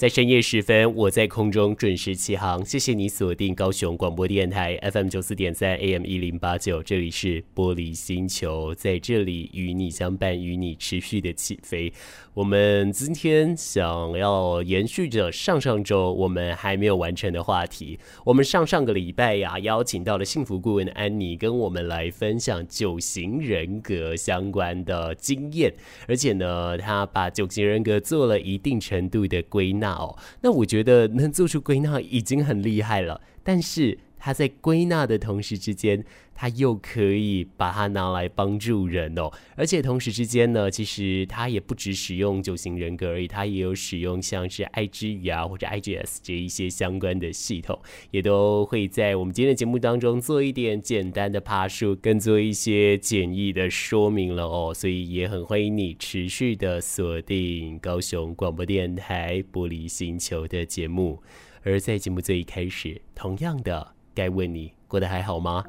[0.00, 2.64] 在深夜时分，我在空中准时起航。
[2.64, 11.92] 谢谢你锁定高雄广播电台 FM 九四点三 AM 一零八九，这里是玻璃星球，在这里与你相伴，与你持续的起飞。
[12.32, 17.98] 我们今天想要延续着上上周我们还没有完成的话题。
[18.24, 25.70] 我们上上个礼拜呀，邀请到了幸福顾问安妮，跟我们来分享九型人格相关的经验，
[26.08, 29.89] 而且呢，她把九型人格做了一定程度的归纳。
[29.94, 61.22] 哦，那我觉得能做出归纳已经很厉害了，但是他在归纳的同时之间，他又可以把它拿来帮助人哦，而且同时之间呢，其实他也不只使用九型人格而已，他也有使用像是爱之语啊或者 IGS 这一些相关的系统，也都会在我们今天的节目当中做一点简单的爬树，跟做一些简易的说明了哦，所以也很欢迎你持续的锁定高雄广播电台玻璃星球的节目，
[61.62, 63.99] 而在节目最一开始，同样的。
[64.20, 65.64] 该问你过得还好吗？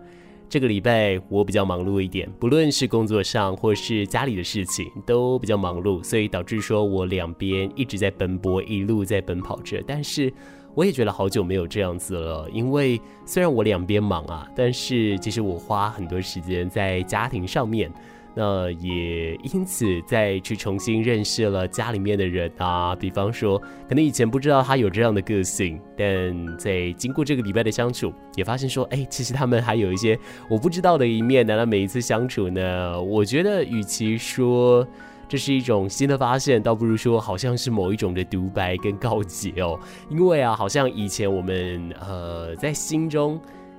[0.50, 9.82] 这个礼拜我比较忙碌一点，不论是工作上或是家里的事情都比较忙碌，所以导致说我两边一直在奔波，一路在奔跑着。
[9.88, 10.34] 但是
[10.74, 17.90] 我也觉得好久没有这样子了，因为虽然我两边忙啊，但是其实我花很多时间在家庭上面。
[18.34, 30.18] 那也因此再去重新认识了家里面的人啊，比方说，可能以前不知道他有这样的个性，但在经过这个礼拜的相处，也发现说，哎，其实他们还有一些
[30.50, 31.46] 我不知道的一面。
[31.46, 34.88] 那每一次相处呢，我觉得与其说
[35.28, 39.78] 这是一种新的发现，倒不如说好像是某一种的独白跟告解哦，
[40.10, 43.38] 因为啊，好像以前我们呃在心中。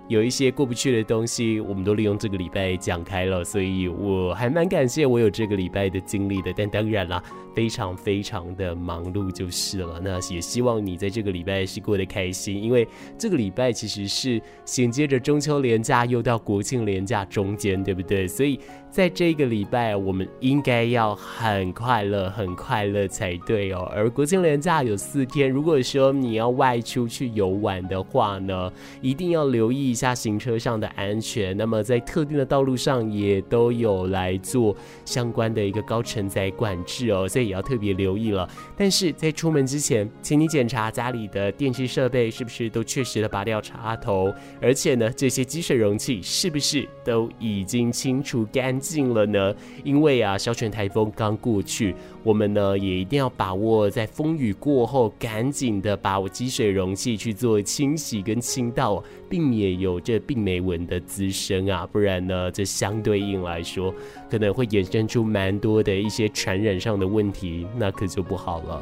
[0.09, 6.53] 有一些过不去的东西，我们都利用这个礼拜讲开了，所以我还蛮感谢我有这个礼拜的经历的。
[6.57, 7.23] 但当然啦，
[7.55, 10.01] 非常非常的忙碌就是了。
[10.03, 12.87] 那也希望你在这个礼拜是过得开心，因为
[13.17, 18.29] 这个礼拜其实是紧接着中秋连假又到国庆连假中间，对不对？
[18.29, 18.61] 所以。
[18.93, 23.91] 在这个礼拜，我们应该要很快乐，很快乐才对哦。
[23.91, 28.71] 而国庆连假有四天，如果说你要外出去游玩的话呢，
[29.01, 31.57] 一定要留意一下行车上的安全。
[31.57, 34.77] 那么在特定的道路上也都有来做
[35.07, 38.47] 相关的一个高承载管制哦，所以也要特别留意了。
[38.77, 44.31] 但是在出门之前，请你检查家里的电器设备是不是都确实的拔掉插头，
[44.61, 49.13] 而且呢，这些积水容器是不是都已经清除干近。
[49.13, 49.55] 了呢，
[49.85, 63.95] 因为啊，小犬台风刚过去，我们呢也一定要把握在风雨过后，赶紧的把我积水容器去做清洗跟清道，避免有这病媒蚊的滋生啊，不然呢，这相对应来说
[64.31, 68.81] 可能会衍生出蛮多的一些传染上的问题，那可就不好了。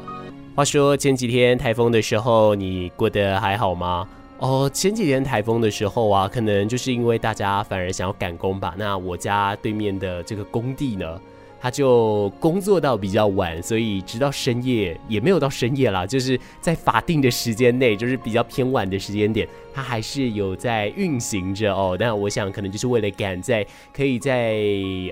[0.55, 4.07] 话说前几天台风的时候，你过得还好吗？
[4.41, 8.73] 哦，前几天台风的时候啊，可能就是因为大家反而想要赶工吧。
[8.75, 11.21] 那我家对面的这个工地呢，
[11.61, 21.95] 他就工作到比较晚，所以直到深夜也没有到深夜啦，就是在法定的时间内，就是比较偏晚的时间点，他还是有在运行着哦。
[21.99, 23.63] 但我想可能就是为了赶在
[23.93, 24.57] 可以在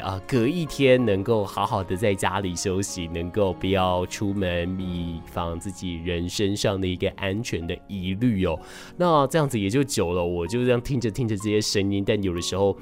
[0.02, 8.60] 啊、隔一天能够好好的在家里休息，能够不要出门，以防自己人身上的一个安全的疑虑哦。
[8.98, 12.76] 那这样子也就久了，我就这样听着听着这些声音，但有的时候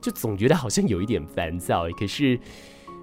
[0.00, 2.36] 就总觉得好像有一点烦躁，可是。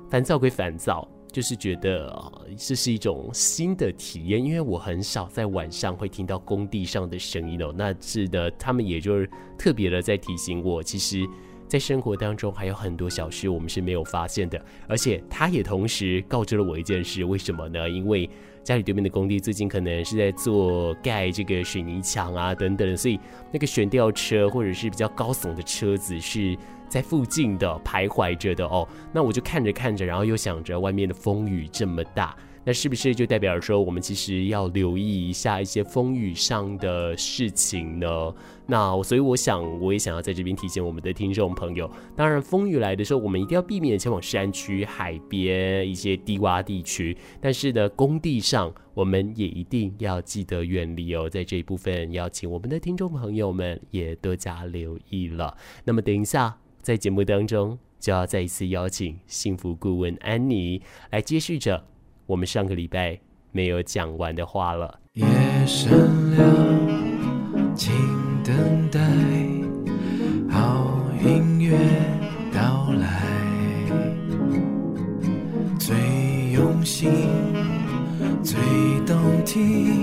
[0.09, 2.11] 烦躁归烦躁，就是觉得
[2.57, 7.71] 这是一种新的体验，因为我很少在晚上会听到工地上的声音哦。
[7.77, 11.23] 那是的，他们也就是特别的在提醒我，其实，
[11.67, 17.87] 在生活当中还有很多小事我们是没有发现的，而且他也同时告知了我一件事，为什么呢？
[17.87, 18.27] 因为
[18.63, 23.19] 家里对面的工地最近可能是在做盖这个水泥墙啊等等，所以
[23.51, 26.57] 那个悬吊车或者是比较高耸的车子是。
[26.89, 32.35] 在附近的徘徊着的哦，那我就看着看着，然后又想着外面的风雨这么大，
[32.65, 38.33] 那是不是就代表说我们其实要留意一下一些风雨上的事情呢？
[38.65, 51.29] 那所以我想，我也想要在这边提醒我们的听众朋友，当然风雨来的时候，我们一定要避免前往山区、海边一些低洼地区，但是呢，工地上我们也一定要记得远离哦。
[51.29, 55.55] 在这一部分，邀请我们的听众朋友们也多加留意了。
[55.85, 56.57] 那么等一下。
[56.81, 60.81] 在节目当中，就要再一次邀请幸福顾问安妮
[61.11, 61.83] 来接续着
[62.25, 63.19] 我们上个礼拜
[63.51, 64.99] 没有讲完的话了。
[65.13, 65.25] 夜
[65.65, 65.91] 深
[66.37, 67.93] 了，请
[68.43, 68.99] 等待
[70.49, 71.77] 好音乐
[72.53, 73.25] 到来，
[75.77, 75.95] 最
[76.53, 77.11] 用心，
[78.41, 78.57] 最
[79.05, 79.98] 动听。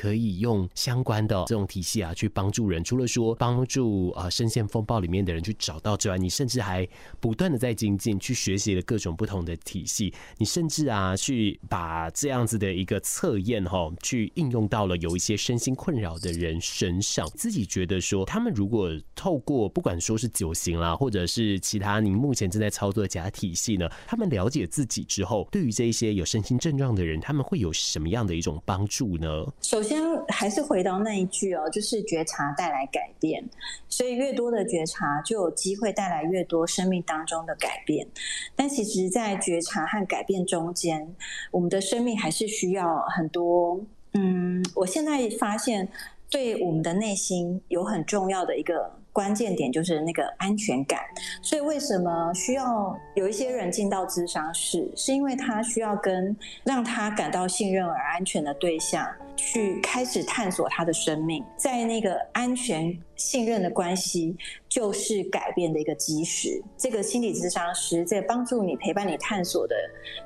[0.00, 2.82] 可以用相关的这种体系啊去帮助人。
[2.82, 6.88] 除了说帮助啊深陷风暴里面的人去找到之外，你甚至还
[7.20, 10.14] 不断的在精进，去学习了各种不同的体系。
[10.38, 17.28] 你甚至啊去把这样子的一个测验哈，去应用到了有一些身心困扰的人身上。
[17.34, 29.28] 自己觉得说，他们如果透过不管说是九型啦，或者是其他您目前正在操作的假体系呢，他们了解自己之后，对于这一些有身心症状的人，他们会有什么样的一种帮助呢？
[29.60, 33.44] 首先还是回到那一句哦，就是觉察带来改变，
[33.88, 38.06] 所以越多的觉察，就有机会带来越多生命当中的改变。
[38.54, 41.12] 但其实，在觉察和改变中间，
[41.50, 43.80] 我们的生命还是需要很多。
[44.14, 45.88] 嗯，我现在发现，
[46.30, 48.99] 对我们的内心有很重要的一个。
[49.12, 51.00] 关键点就是那个安全感，
[51.42, 64.36] 所以为什么需要有一些人进到咨商室，是因为他需要跟让他感到信任而安全的对象去开始探索他的生命，在那个安全信任的关系，
[64.70, 66.62] 就是改变的一个基石。
[66.78, 69.74] 这个心理咨商师在帮助你、陪伴你探索的，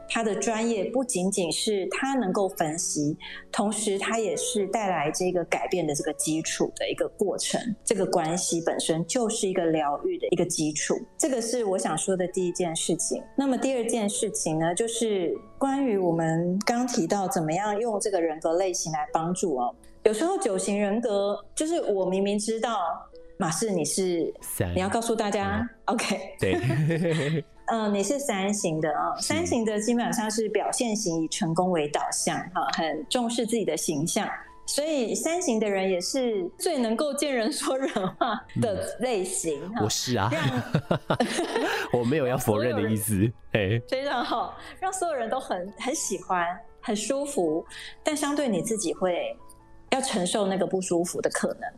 [0.08, 3.16] 他的专业不仅仅是他能够分析，
[3.50, 7.58] 同时他也是带来这个改变的这个基础的一个过程。
[7.82, 10.94] 这个关系本身就是一个疗愈的一个基础。
[11.16, 13.22] 这个是我想说的第一件事情。
[13.34, 19.74] 那么第二件事情呢，就是关于我们刚提到怎么样用这个人格类型来帮助哦。
[20.02, 22.78] 有时候九型人格就是我明明知道
[23.36, 26.36] 马氏你是三，你要告诉大家、嗯、，OK？
[26.38, 26.54] 对，
[27.66, 34.28] 嗯，你是三型的啊，三型的基本上是表现型，以成功为导向，哈，很重视自己的形象，
[34.66, 39.60] 所以三型的人也是最能够见人说人话的类型。
[39.76, 40.30] 嗯、我是啊，
[41.92, 46.46] 我没有要否认的意思，哎，非常好，让所有人都很很喜欢，
[46.80, 47.66] 很舒服，
[48.02, 49.36] 但相对你自己会。
[49.90, 51.70] 要承受那个不舒服的可能，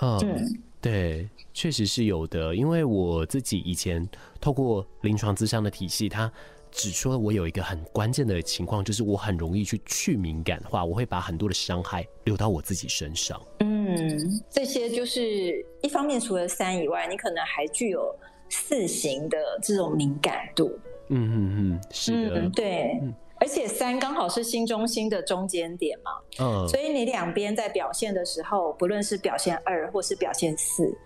[0.00, 2.54] 嗯，嗯对，确实是有的。
[2.54, 4.06] 因为我自己以前
[4.38, 6.30] 透过临床咨商的体系，他
[6.70, 13.40] 指出了我有一个很关键的情况，就是我很容易去去敏感化，我会把很多的伤害留到我自己身上。
[13.60, 18.14] 嗯，这些就是一方面，除了三以外，你可能还具有
[18.50, 20.70] 四型的这种敏感度。
[21.08, 22.98] 嗯嗯嗯，是的，嗯、对。
[23.00, 26.10] 嗯而且三刚好是心中心的中间点嘛，
[26.40, 30.96] 嗯，所以你两边在表现的时候，不论是表现二或是表现四，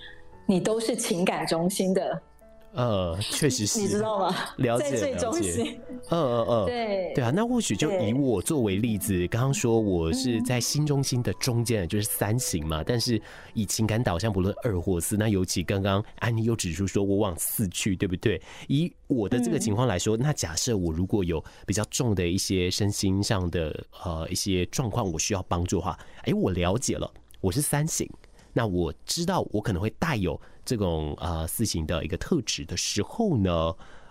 [0.46, 2.22] 你都是情感中心的。
[2.72, 4.34] 呃，确实是，你知道吗？
[4.58, 5.80] 了解，在最中心。
[6.10, 12.84] 嗯嗯嗯，对对啊，那或许就以我作为例子，刚刚说我是在心中心的中间，就是三型嘛。
[12.84, 13.20] 但是
[13.54, 18.40] 以情感导向，不论二或四，那尤其刚刚安妮又指出说我往四去，对不对？
[18.68, 27.10] 以我的这个情况来说，那假设我如果有比较重的一些身心上的呃一些状况，我需要帮助的话，哎，我了解了，
[27.40, 28.08] 我是三型，
[28.52, 30.40] 那我知道我可能会带有。
[30.68, 33.50] 这种呃四型的一个特质的时候呢，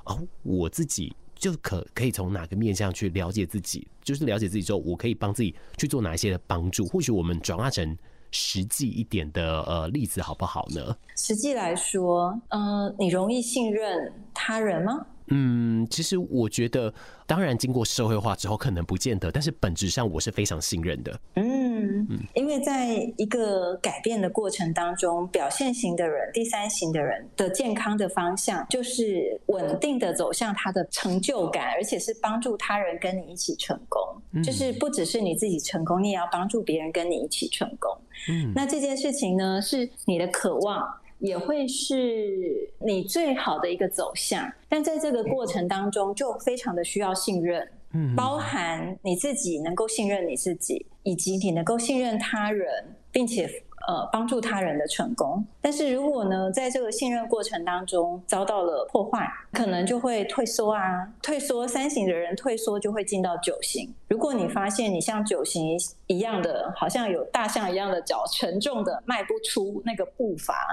[0.05, 6.87] 哦，我自己就可可以从哪个面向去了解自己，就是了解自己之后，我可以帮自己去做哪一些的帮助。
[6.87, 7.95] 或许我们转化成
[8.31, 10.97] 实际一点的呃例子，好不好呢？
[11.15, 15.05] 实际来说，嗯、你容易信任他人吗？
[15.29, 16.93] 嗯，其实我觉得，
[17.25, 21.19] 当然经过社会化之后，可能不见得，但是本质上我是非常信任的。
[21.35, 34.01] 嗯，因为在一个改变的过程当中，表现型的人、第三型的人的健康的方向，就是稳定的走向他的成就感，而且是帮助他人跟你一起成功。
[34.31, 37.91] 嗯，就是不只是你自己成功，你也要帮助别人跟你一起成功。
[38.29, 40.87] 嗯，那这件事情呢，是你的渴望。
[41.19, 52.67] 也会是你最好的一个走向，但在这个过程当中，就非常的需要信任，嗯，包含你自己能够信任你自己，以及你能够信任他人，
[53.11, 53.63] 并且。
[53.87, 61.07] 呃，帮助他人的成功，但是如果呢，在这个信任过程当中遭到了破坏，可能就会退缩啊。
[61.21, 63.93] 退缩，三型的人退缩就会进到九型。
[64.09, 70.67] 如果你发现你像九型一样的，好像有大象一样的脚，沉重的迈不出那个步伐，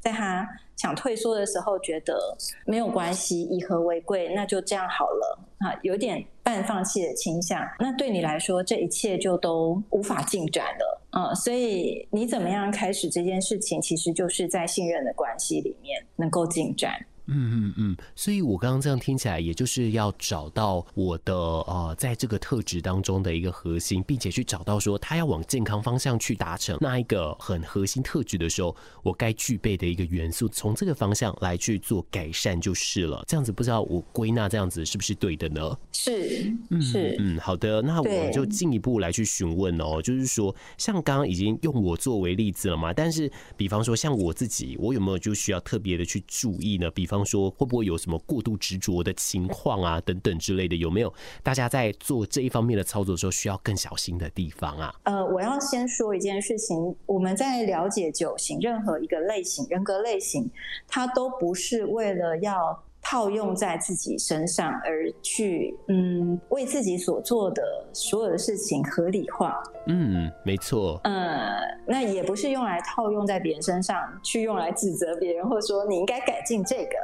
[0.00, 2.34] 在他想退缩的时候，觉得
[2.64, 11.00] 没有关系，以和为贵，那就这样好了啊，有点半放弃的倾向，那对你来说，这一切就都无法进展了。
[11.12, 16.94] 嗯，所以你怎么样开始这件事情，其实就是在信任的关系里面能够进展。
[17.26, 17.34] 嗯
[17.68, 33.24] 嗯嗯，所以我刚刚这样听起来，也就是要找到我的呃，在这个特质当中的一个核心，并且去找到说他要往健康方向去达成那一个很核心特质的时候，我该具备的一个元素，从这个方向来去做改善就是了。
[33.26, 35.78] 这样子不知道我归纳这样子是不是对的呢？
[35.92, 46.90] 是，是，嗯，好的，那我们就进一步来去询问哦，就是说，像刚刚已经用我作为例子了嘛，但是比方说像我自己，我有没有就需要特别的去注意呢？
[46.90, 47.13] 比方。
[47.14, 50.74] 比方说，会不会有什么过度执着的情况啊，等等之类的？
[50.74, 54.92] 有没有大家在做这一方面的操作时候需要更小心的地方啊？
[55.04, 60.50] 呃，我要先说一件事情，我们在了解九型任何一个类型人格类型，
[60.88, 69.62] 它都不是为了要套用在自己身上而去，嗯，为自己所做的所有的事情合理化。
[69.86, 70.98] 嗯，没错。
[71.04, 76.96] 呃，那也不是用来套用在别人身上，去用来指责别人，或者说你应该改进这个。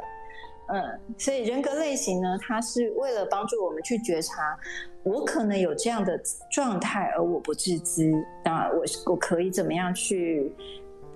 [0.73, 4.57] 嗯，所以人格类型呢，它是为了帮助我们去觉察，
[5.03, 6.19] 我可能有这样的
[6.51, 8.11] 状态，而我不自知。
[8.43, 10.51] 那我我可以怎么样去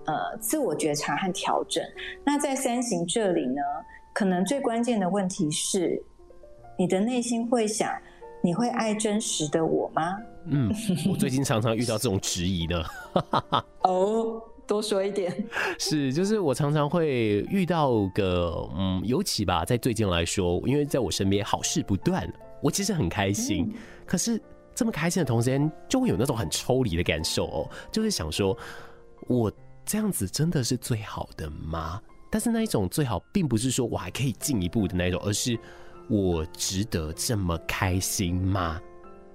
[0.06, 1.84] 呃自我觉察和调整？
[2.24, 3.62] 那在三型这里呢？
[4.16, 6.02] 可能最关键的问题是，
[6.80, 7.92] 你的内心会想：
[8.42, 10.16] 你会爱真实的我吗？
[10.46, 10.74] 嗯，
[11.12, 12.82] 我最近常常遇到这种质疑呢。
[13.84, 15.46] 哦，多说一点。
[15.78, 22.26] 是，就是我常常会遇到个，嗯，尤其吧，在最近来说，因为在我身边好事不断，
[22.64, 23.70] 我其实很开心。
[23.70, 23.74] 嗯、
[24.06, 24.42] 可是
[24.74, 28.58] 这么开心的同时间，就会有那种很抽离的感受哦，就是想说，
[29.28, 29.52] 我
[29.86, 32.02] 这样子真的是最好的吗？
[32.36, 35.58] 但是那一种最好，并不是说我还可以进一步的那一种，而是
[36.10, 38.78] 我值得这么开心吗？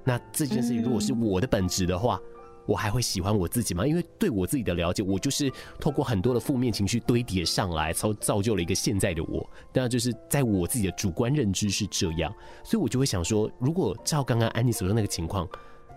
[0.04, 2.21] 那这件事情如果是我的本质的话，
[2.66, 3.87] 我还会喜欢我自己吗？
[3.87, 9.49] 因为对我自己的了解，我就是透过很多的负面情绪堆叠上来，才造就了一个现在的我。
[9.73, 12.30] 那就是在我自己的主观认知是这样，
[12.62, 15.49] 所以我就会想说，如果照刚刚安妮所说那个情况。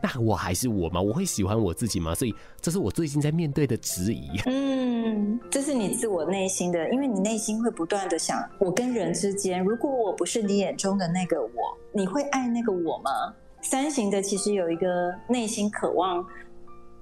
[0.03, 1.01] 那我还是我吗？
[1.01, 2.13] 我会喜欢我自己吗？
[2.13, 4.27] 所以这是我最近在面对的质疑。
[4.48, 11.50] 嗯，这是你自我内心的，因为你内心会不断的想：我跟人之间，如果我不是你眼中的那个我，
[11.93, 13.33] 你会爱那个我吗？
[13.62, 16.25] 三型的其实有一个内心渴望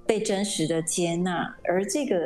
[0.06, 2.16] 被真实的接纳，而这个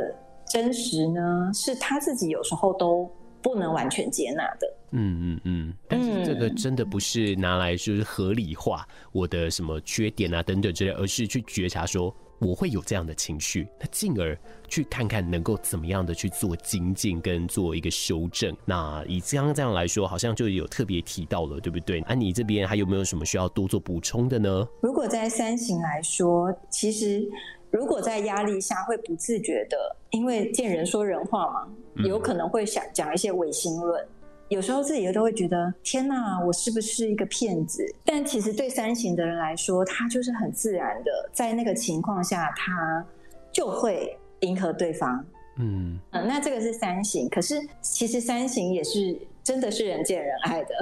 [0.47, 3.11] 真实呢，是他自己有时候都
[3.47, 4.67] 不能完全接纳的。
[4.91, 14.37] 嗯嗯嗯，但是这个真的不是拿来就是合理化我的什么缺点啊等等之类，而是去觉察说我会有这样的情绪，那进而
[14.67, 18.57] 去看看能够怎么样的去做精进跟做一个修正。
[18.65, 22.00] 那以这样这样来说，好像就有特别提到了，对不对？
[22.00, 24.67] 安妮这边还有没有什么需要多做补充的呢？
[24.81, 27.25] 如果在三型来说，其实
[27.71, 29.77] 如果在压力下会不自觉的，
[30.11, 31.69] 因为见人说人话嘛，
[32.05, 34.07] 有可能会想讲一些违心论。
[34.49, 37.85] 有时候自己都会觉得天哪，我是不是一个骗子？
[38.05, 43.05] 但其实对三型的人来说，他就是很自然的，在那个情况下，他
[43.51, 45.25] 就会迎合对方。
[45.59, 49.19] 嗯，嗯，那这个是三型，可是其实三型也是。
[49.47, 50.75] 真的是人见人爱的，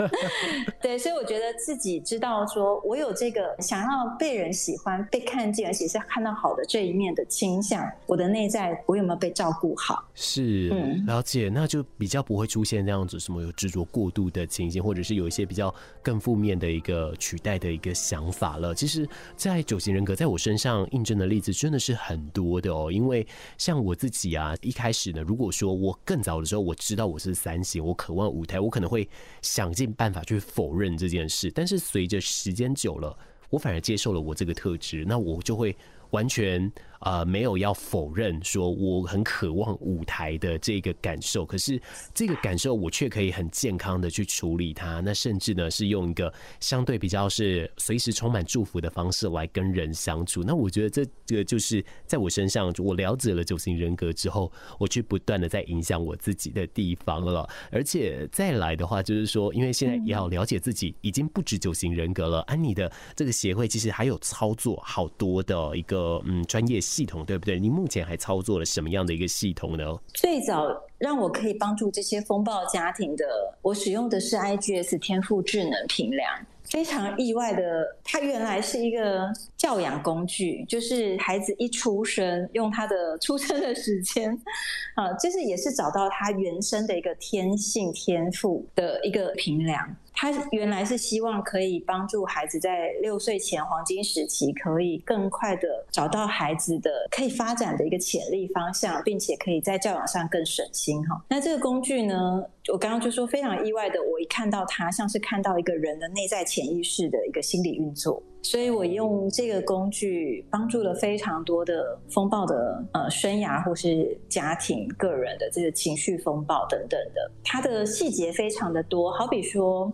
[0.80, 7.86] 对，所以我觉得自己知道说，我有这个想要被人喜欢、被看见，而且是看到好的这一面的倾向。
[8.06, 10.02] 我的内在，我有没有被照顾好？
[10.14, 18.74] 是，嗯，了解，那就比较不会出现这样子什么有执着过度的情形，或者是有一些比较更负面的一个取代的一个想法了。
[18.74, 19.06] 其实，
[19.36, 22.90] 在九型人格在我身上印证的例子真的是很多的哦。
[22.90, 23.26] 因为
[23.58, 27.81] 像我自己啊，一开始呢，如果说我更早的时候我知道我是三型。
[27.82, 29.08] 我渴望舞台，我可能会
[29.42, 33.16] 想尽办法去否认这件事，但是随着时间久了，
[33.50, 35.76] 我反而接受了我这个特质，那我就会
[36.10, 36.72] 完全。
[37.04, 41.80] 呃，没有要否认说我很渴望舞台的这个感受，可是
[42.14, 45.00] 这个感受我却可以很健康的去处理它。
[45.00, 50.44] 那甚至呢是用一个相对比较是随时充满祝福的方式来跟人相处。
[50.44, 57.48] 那我觉得这这个就是在我身上，我了解了九型人格之后，我去不断的在影响我自己的地方了。
[57.72, 62.42] 而且再来的话，就是说，因为现在也要了解自己，已经不止九型人格了。
[62.42, 66.80] 安妮的这个协会其实还有操作好多的一个嗯专业。
[66.92, 67.58] 系统对不对？
[67.58, 69.98] 你目前还操作了什么样的一个系统呢？
[70.12, 70.66] 最早
[70.98, 73.24] 让我可以帮助这些风暴家庭的，
[73.62, 76.30] 我使用的是 IGS 天赋智能平量。
[76.64, 79.32] 非常意外的，它原来是一个
[79.62, 84.36] 教养工具，就是孩子一出生，用他的出生的时间，
[84.96, 89.96] 啊，就是也是找到他原生的一个天性天赋的一个平量。
[90.14, 101.24] 他原来是希望可以帮助孩子在六岁前黄金时期，可以更快的找到孩子的可以发展的一个潜力方向，并且可以在教养上更省心哈。
[101.28, 119.92] 那这个工具呢，我刚刚就说非常意外的，我一看到它，像是看到一个人的内在潜意识的一个心理运作，所以我用这个工具帮助了非常多的风暴的呃生涯或是家庭个人的这个情绪风暴等等的，它的细节非常的多，好比说。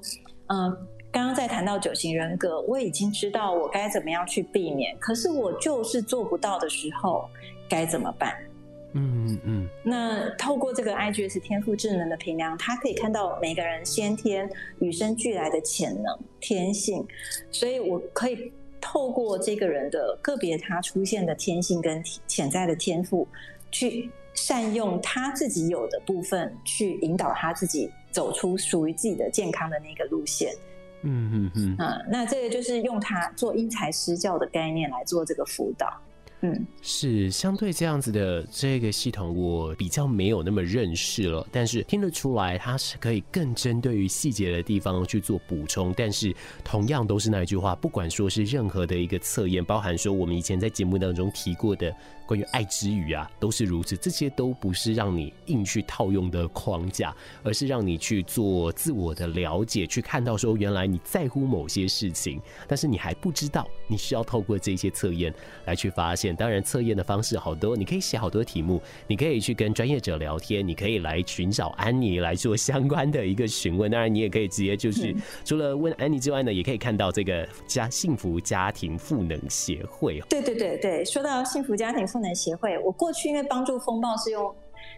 [0.51, 0.75] 嗯，
[1.13, 7.29] 刚刚在谈到九型人格，我已经知道我该怎么样去避免，可是我就是做不到的时候，
[7.69, 8.33] 该怎么办？
[8.93, 9.69] 嗯嗯嗯。
[9.83, 14.49] 那透过这个 IGS 天赋智能的评量，它可以看到每个人先天
[14.81, 17.07] 与生俱来的潜能、天性，
[17.51, 23.27] 所以我可以透过这个人的个别他出现的天性跟潜在的天赋，
[23.71, 27.91] 去善用他自己有的部分，去引导他自己。
[28.11, 30.51] 走出属于自己的健康的那个路线，
[31.03, 35.87] 嗯嗯嗯，啊，那这个就是用它做因材施教的概念来做这个辅导。
[36.41, 41.45] 嗯，是相对这样子的这个系统，我比较没有那么认识了。
[41.51, 45.93] 但是听得出来，它是可以更针对于细节的地方去做补充。
[45.97, 51.93] 但是同样都是那一句话，不管说是任何的一个测验，包含说我们以前在节目当中提过的
[52.29, 53.97] 关于爱之语啊，都是如此。
[53.97, 65.33] 这些都不是让你硬去套用的框架，而是让你去做自我的了解，去看到说原来你在乎某些事情，但是你还不知道，你需要透过这些测验
[65.65, 66.37] 来去发现。
[66.37, 73.91] 当然，测验的方式好多，你可以写好多题目，你可以去跟专业者聊天，你可以来寻找安妮来做相关的一个询问。
[73.91, 75.17] 当然，你也可以直接就是
[75.47, 80.21] 除了问安妮之外呢，也可以看到这个家幸福家庭赋能协会。
[80.29, 84.55] 对对对对，说到幸福家庭赋能协会，我过去因为帮助风暴是用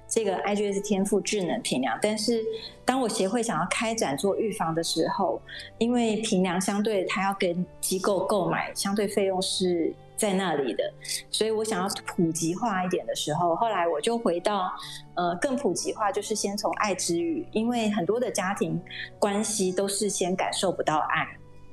[0.08, 2.42] 这个 IGS 天赋智能评量，但是
[2.84, 5.40] 当我协会想要开展做预防的时候，
[5.78, 9.94] 因为评量相对它要跟机构购买，相对费用是。
[10.20, 10.84] 在那里的，
[11.30, 14.70] 所以我想要普及化一点的时候，后来我就回到，
[15.14, 18.78] 呃，更普及化，就是先从爱之语，因为很多的家庭
[19.18, 21.26] 关系都是先感受不到爱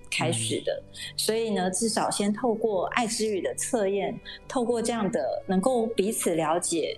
[0.10, 0.84] 开始的，
[1.16, 6.98] 所以呢，至少先透过爱之语的测验，透过这样的能够彼此了解。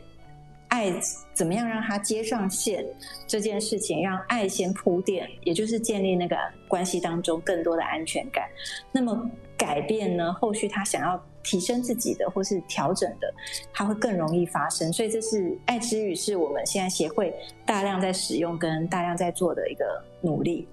[0.69, 0.93] 爱
[1.33, 2.85] 怎么样让他接上线
[3.25, 6.37] 这件事情，让爱先铺垫，也就是建立那个
[6.67, 8.47] 关系当中更多的安全感。
[8.91, 10.31] 那么改变呢？
[10.33, 13.33] 后续他想要提升自己的或是调整的，
[13.74, 14.93] 他会更容易发生。
[14.93, 17.33] 所以这是爱之语，是我们现在协会
[17.65, 20.67] 大量在使用跟大量在做的一个努力。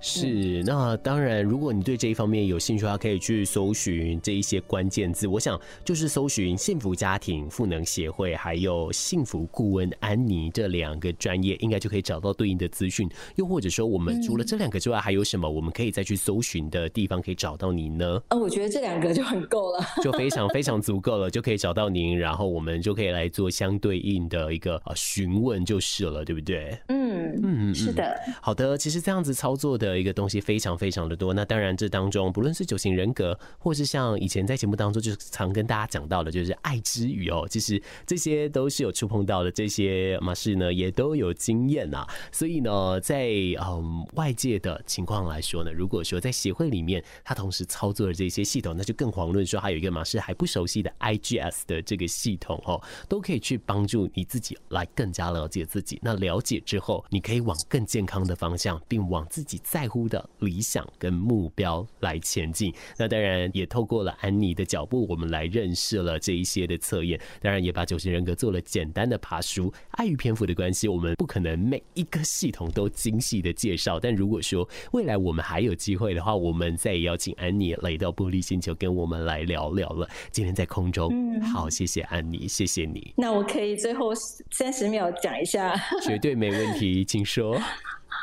[0.00, 5.26] 是，那当然，如果你对这一方面有兴趣的话，可以去搜寻这一些关键字。
[5.26, 13.08] 我想就是搜寻幸福家庭赋能协会，还有幸福顾问安妮这两个专业，应该就可以找到对应的资讯。
[13.36, 18.22] 又或者说，我们除了这两个之外，还有什么我们可以再去搜寻的地方可以找到您呢？
[18.28, 26.78] 呃，我觉得这两个就很够了， 就非常非常足够了，就可以找到您，然后我们就可以来做相对应的一个呃询问就是了，对不对？
[26.88, 28.18] 嗯嗯嗯，是的。
[28.42, 30.00] 好的，其实这样子操作的。
[30.00, 43.28] 一个东西非常非常的多，那当然这当中不论是九型人格，或是像以前在节目当中就常跟大家讲到的，就是爱之语哦，其实这些都是有触碰到的，这些马氏呢也都有经验啊，所以呢，在
[43.60, 55.98] 嗯外界的情况来说呢，如果说在协会里面他同时操作的这些系统，那就更遑论说还有一个马氏还不熟悉的 IGS 的这个系统哦，都可以去帮助你自己来更加了解自己。
[56.02, 69.72] 那了解之后，你可以往更健康的方向，并往自己在在乎的理想跟目标来前进，那当然也透过了安妮的脚步，我们来认识了这一些的测验，当然也把九型人格做了简单的爬梳。
[69.92, 73.98] 碍于篇幅的关系，我们不可能每一个系统都精细的介绍。
[73.98, 80.06] 但如果说未来我们还有机会的话，我们再邀请安妮来到玻璃星球跟我们来聊聊了。
[80.30, 83.14] 今天在空中，嗯，好，谢谢安妮，谢谢你。
[83.16, 84.12] 那我可以最后
[84.50, 87.56] 三十秒讲一下， 绝对没问题，请说。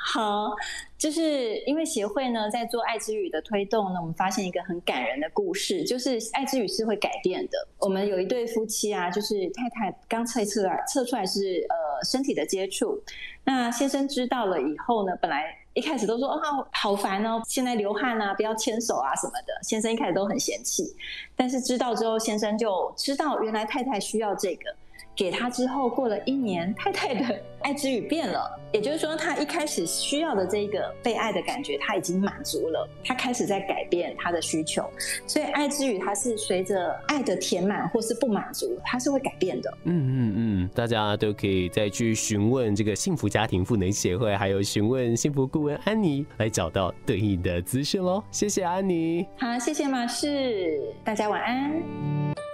[0.09, 0.55] 好，
[0.97, 7.67] 就是因为协会呢在做爱之语的推动呢，我们发现一个很感人的故事，就是爱之语是会改变的。
[7.79, 11.75] 我们有一对夫妻啊，就是太太刚测出来测出来是呃
[12.09, 13.01] 身体的接触，
[13.43, 16.39] 那先生知道了以后呢，本来一开始都说啊
[16.71, 20.95] 好烦哦，现在流汗啊，不要牵手啊什么的，先生一开始都很嫌弃，
[21.35, 24.73] 但是知道之后，先生就知道原来太太需要这个。
[25.17, 34.87] 给他之后，过了一年，太太的 爱之语变了，也就是说，他一开始需要的这个被爱的感觉，他已经满足了，他开始在改变他的需求，
[35.25, 39.73] 所以爱之语它是随着爱的填满或是不满足，它是会改变的。
[39.85, 48.23] 嗯嗯嗯，大家都可以再去询问这个幸福家庭赋能协会，还有询问幸福顾问安妮，来找到对应的资讯喽。
[48.29, 52.46] 谢谢安妮，好，谢谢马氏，大家晚安。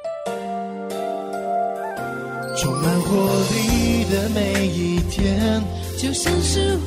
[2.64, 3.18] 充满活
[3.52, 5.62] 力的每一天，
[5.98, 6.78] 就像是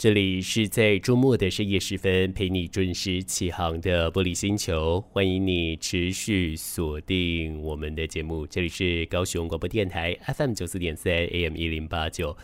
[0.00, 8.46] 这里是在周末的深夜时分陪你准时起航的玻璃星球，欢迎你持续锁定我们的节目。
[8.46, 12.34] 这里是高雄广播电台 FM 九四点三 AM 一零八九。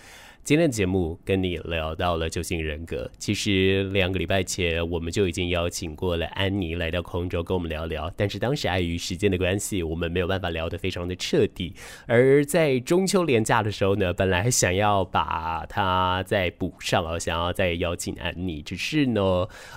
[0.46, 3.10] 今天的节目跟你聊到了九型人格。
[3.18, 11.74] 其实两个礼拜前我们就已经邀请过了安妮来到空中跟我们聊聊，但是当时碍于时间的关系，我们没有办法聊得非常的彻底。
[12.06, 19.20] 而在中秋连假的时候呢，本来想要把它再补上啊，想要再邀请安妮，只是呢，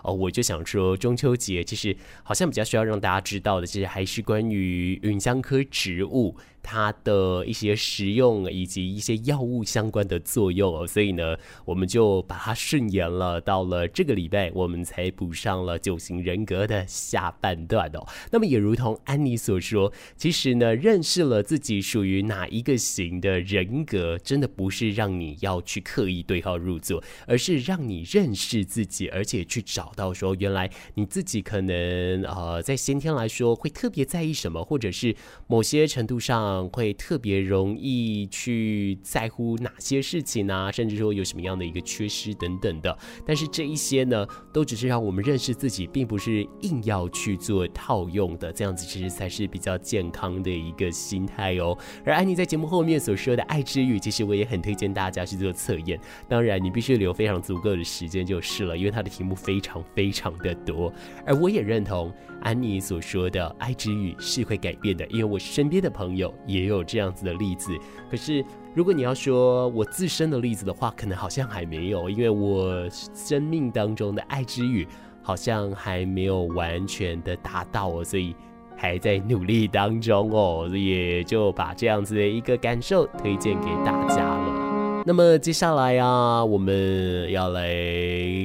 [0.04, 6.38] 哦，我就想说中秋节其实好像比较需要让大家知道的，其实还是关于芸香科植物。
[6.62, 13.40] 它的一些食用以及一些药物相关的作用哦，所以呢，我们就把它顺延了。
[13.42, 18.06] 到了这个礼拜，我们才补上了九型人格的下半段哦。
[18.32, 35.16] 那么也如同安妮所说，其实呢，认识了自己属于哪一个型的人格，真的不是让你要去刻意对号入座，而是让你认识自己，而且去找到说，原来你自己可能呃，在先天来说会特别在意什么，或者是
[35.48, 36.49] 某些程度上。
[36.50, 42.98] 嗯会特别容易去在乎哪些事情啊，甚至说有什么样的一个缺失等等的。
[43.26, 48.52] 但是这一些呢，都只是让我们认识自己，并不是硬要去做套用的。
[48.52, 51.78] 这样子其实才是比较健康的一个心态哦。
[52.04, 56.00] 而安妮在节目后面所说的爱之语，其实我也很推荐大家去做测验。
[56.28, 60.92] 当然，你必须留非常足够的时间就是了，因为它的题目非常非常的多。
[61.26, 66.34] 而我也认同安妮所说的爱之语是会改变的，因为我身边的朋友。
[66.46, 67.72] 也有这样子的例子，
[68.10, 74.88] 可是如果你要说我自身的例子的话，可能好像还没有，因为我生命当中的爱之语
[75.22, 78.36] 好像还没有完全的达到哦，所以
[78.76, 85.04] 还在努力当中哦，也就把这样子的一个感受推荐给大家了。
[85.06, 87.68] 那么接下来啊，我们要来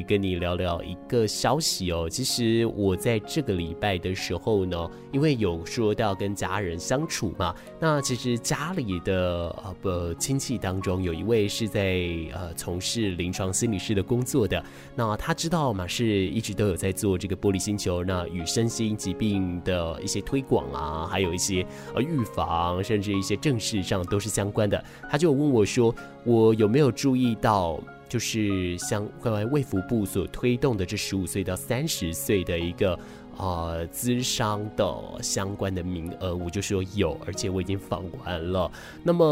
[0.05, 2.09] 跟你聊聊一个消息哦。
[2.09, 14.65] 其实我在这个礼拜的时候呢，因为有说到跟家人相处嘛，那其实家里的呃不亲戚当中有一位是在呃从事临床心理师的工作的，
[14.95, 25.95] 那他知道嘛，是一直都有在做这个玻璃星球，那与身心疾病的一些推广啊，还有一些呃预防，甚至一些正事上都是相关的，他就问我说。
[26.27, 27.79] 我有没有注意到，
[28.15, 32.97] 就是像关于卫福部所推动的这十五岁到三十岁的一个
[33.37, 34.87] 呃咨商的
[35.21, 36.33] 相关的名额？
[36.33, 38.71] 我就说有，而且我已经访完了。
[39.03, 39.25] 那么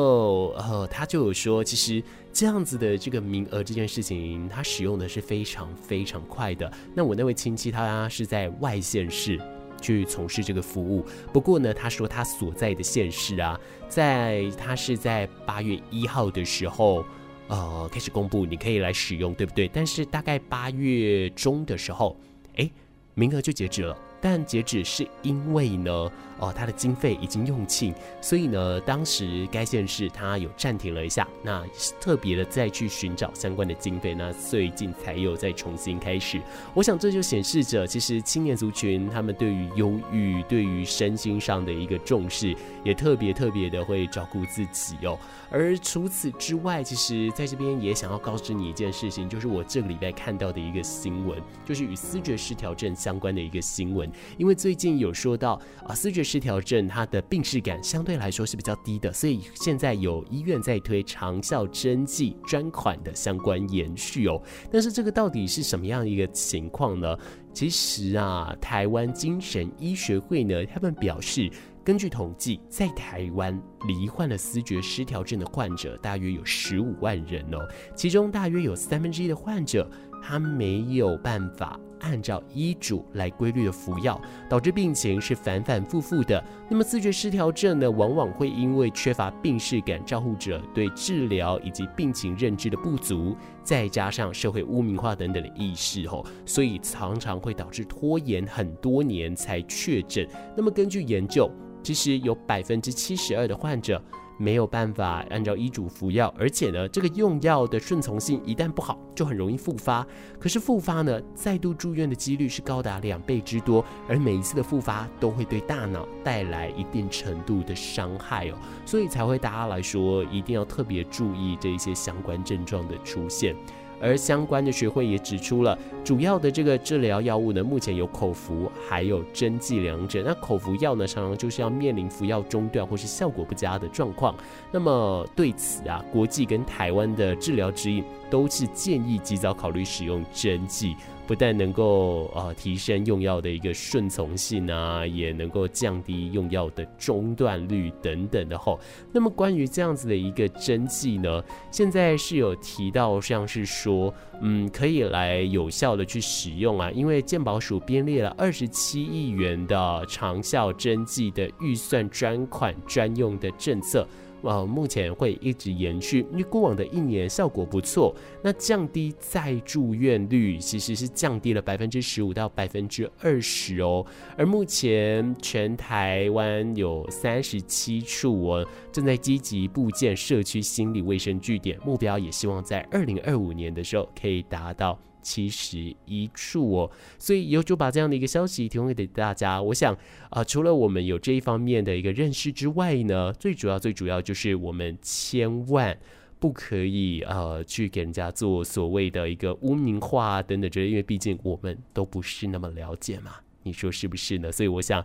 [0.58, 6.68] 呃，他就有说，其实这样子的这个名额这件事情，他使用的是非常非常快的。
[6.92, 9.40] 那我那位亲戚他是在外县市
[9.80, 13.56] 去从事这个服务，不过呢，他说他所在的县市啊，
[13.88, 17.04] 在他是在八月一号的时候，
[17.48, 19.68] 呃，开始公布你可以来使用，对不对？
[19.68, 22.16] 但是大概八月中的时候，
[22.56, 22.70] 诶，
[23.14, 23.96] 名额就截止了。
[24.20, 26.10] 但截止是因为呢，
[26.42, 31.64] 哦，他的经费已经用尽，所以呢，当时该县市他有暂停了一下，那
[32.00, 36.42] 特别的再去寻找相关的经费，那最近才有再重新开始。
[36.74, 45.16] 我想这就显示着，其实青年族群他们对于忧郁、对于身心上的一个重视，也特别特别的会照顾自己哦。
[45.48, 54.10] 而除此之外，其实在这边也想要告知你一件事情，就是我这个礼拜看到的一个新闻，就是与思觉失调症相关的一个新闻。
[54.38, 64.40] 因为最近有说到啊，思觉失调症它的病识感相对来说是比较低的，所以现在有医院在推长效针剂专款的相关延续哦。
[64.70, 67.14] 但是这个到底是什么样一个情况呢？
[67.52, 71.50] 其实啊，台湾精神医学会呢，他们表示。
[71.84, 77.58] 根据统计，在台湾罹患了思觉失调症的患者大约有十五万人哦，
[77.96, 79.90] 其中大约有三分之一的患者
[80.22, 86.42] 他没有办法按照医嘱来规律的服药，导致病情是反反复复的。
[86.68, 100.28] 那么自觉失调症呢，往往会因为缺乏病识感，照护者对治疗以及病情认知的不足，再加上社会污名化等等的意识，吼，所以常常会导致拖延很多年才确诊。
[100.56, 101.50] 那么根据研究，
[101.82, 104.02] 其实有百分之七十二的患者。
[104.38, 110.06] 没有办法按照医嘱服药，而且呢，这个用药的顺从性一旦不好，就很容易复发。
[110.38, 123.54] 可是复发呢，再度住院的几率是高达两倍之多，而每一次的复发都会对大脑带来一定程度的伤害哦，所以才会大家来说，一定要特别注意这一些相关症状的出现。
[124.02, 130.22] 而相关的学会也指出了，主要的这个治疗药物呢，目前有口服还有针剂两者。
[130.26, 134.34] 那口服药呢，常常就是要面临服药中断或是效果不佳的状况。
[134.72, 140.96] 那么对此啊，国际跟台湾的治疗指引都是建议及早考虑使用针剂。
[141.26, 148.78] 不但能够呃提升用药的一个顺从性啊，也能够降低用药的中断率等等的吼。
[149.12, 164.06] 那么关于这样子的一个针剂呢，现在是有提到像是说，嗯，可以来有效的去使用啊，因为健保署编列了二十七亿元的长效针剂的预算专款专用的政策。
[164.42, 168.14] 呃，目前会一直延续，因为过往的一年效果不错。
[168.42, 174.04] 那降低再住院率其实是降低了百分之十五到百分之二十哦。
[174.36, 184.98] 而目前全台湾有三十七处哦，正在积极布建社区心理卫生据点，目标也希望在二零二五年的时候可以达到。
[185.22, 189.62] 七十一处哦，所以以后就把这样的一个消息提供给大家。
[189.62, 189.96] 我想
[190.30, 195.96] 啊、除了我们有这一方面的一个认识之外呢，最主要最主要就是我们千万
[196.38, 204.50] 不可以呃去给人家做所谓的一个污名化等等之类，因为毕竟我们都不是那么了解嘛，你说是不是呢？
[204.50, 205.04] 所以我想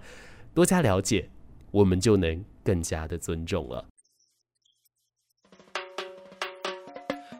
[0.53, 1.29] 多加了解，
[1.71, 3.85] 我们就能更加的尊重了。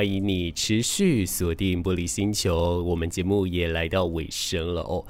[0.00, 5.04] 欢迎你持续锁定玻璃星球，我们节目也来到尾声了哦。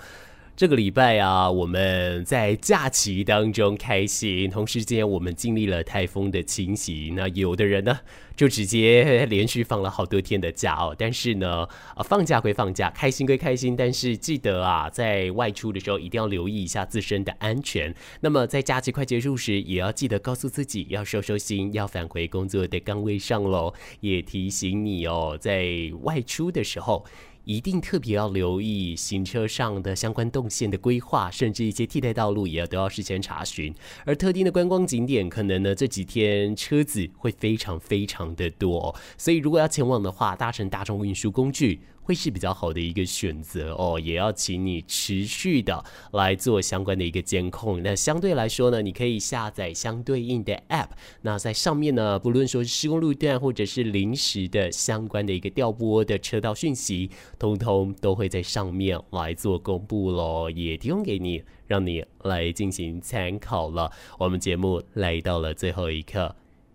[0.61, 7.11] 这个礼拜啊，我们在假期当中开心，同时间我们经历了台风的侵袭。
[7.17, 7.99] 那有的人呢，
[8.37, 10.95] 就直接连续放了好多天的假哦。
[10.99, 17.95] 但是呢，啊，放假归放假，开心归开心，但是记得啊，在外出的时候一定要留意一下自身的安全。
[18.21, 23.73] 那么在假期快结束时，也要记得告诉自己要收收心，要返回工作的岗位上喽。
[24.01, 25.65] 也提醒你哦，在
[26.03, 27.07] 外出的时候。
[27.45, 33.75] 一定特别要留意行车上的相关动线的规划，甚至一些替代道路也要都要事先查询。
[34.05, 41.81] 而特定的观光景点，可能呢这几天车子会非常非常的多，所以如果要前往的话，搭乘大众运输工具。
[42.11, 47.81] 会是比较好的一个选择哦，也要请你持续的来做相关的一个监控。
[47.85, 50.89] 那相对来说呢，你可以下载相对应的 App，
[51.23, 63.93] 那在上面呢，不论说是施工路段或者是临时的相关的一个调拨的车道讯息，通通都会在上面来做公布喽，也提供给你，让你来进行参考了。
[64.19, 66.35] 我们节目来到了最后一刻，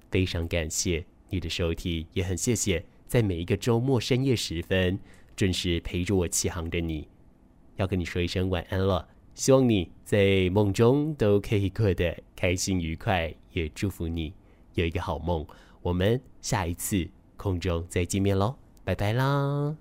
[0.10, 4.98] 非常感谢你的收听，也很谢谢在每一个周末深夜时分。
[5.36, 7.08] 准时陪着我起航的你，
[7.78, 9.08] 要跟你说一声晚安了。
[9.34, 14.34] 希望你在梦中都可以过得开心愉快，也祝福你
[14.76, 15.46] 有一个好梦。
[15.82, 19.74] 我们下一次空中再见面喽，拜拜啦！